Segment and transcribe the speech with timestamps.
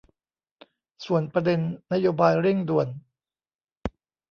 [1.05, 1.59] ส่วนประเด็น
[1.93, 2.87] นโยบายเร่งด่วน